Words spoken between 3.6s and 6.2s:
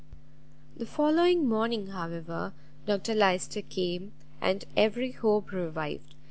came, and every hope revived.